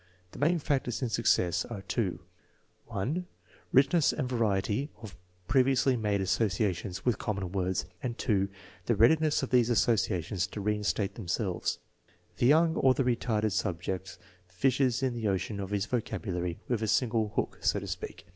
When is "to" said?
10.47-10.59, 17.79-17.85